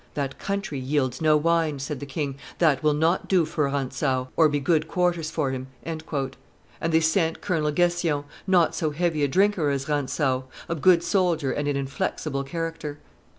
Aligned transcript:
"That 0.15 0.39
country 0.39 0.79
yields 0.79 1.21
no 1.21 1.37
wine," 1.37 1.77
said 1.77 1.99
the 1.99 2.07
king 2.07 2.33
"that 2.57 2.81
will 2.81 2.95
not 2.95 3.27
do 3.29 3.45
for 3.45 3.65
Rantzau, 3.65 4.29
or 4.35 4.49
be 4.49 4.59
good 4.59 4.87
quarters 4.87 5.29
for 5.29 5.51
him." 5.51 5.67
And 5.85 6.03
they 6.87 6.99
sent 6.99 7.39
Colonel 7.41 7.71
Gnssion, 7.71 8.23
not 8.47 8.73
so 8.73 8.89
heavy 8.89 9.23
a 9.23 9.27
drinker 9.27 9.69
as 9.69 9.87
Rantzau, 9.87 10.45
a 10.67 10.73
good 10.73 11.03
soldier 11.03 11.51
and 11.51 11.67
an 11.67 11.75
inflexible 11.75 12.43
character. 12.43 12.97